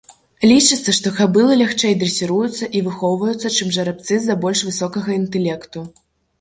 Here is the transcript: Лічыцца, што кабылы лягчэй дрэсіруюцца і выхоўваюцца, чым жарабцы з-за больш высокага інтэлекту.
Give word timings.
Лічыцца, 0.51 0.95
што 0.97 1.11
кабылы 1.19 1.57
лягчэй 1.61 1.93
дрэсіруюцца 2.05 2.71
і 2.79 2.83
выхоўваюцца, 2.89 3.53
чым 3.57 3.73
жарабцы 3.79 4.13
з-за 4.27 4.41
больш 4.47 4.67
высокага 4.73 5.09
інтэлекту. 5.23 5.89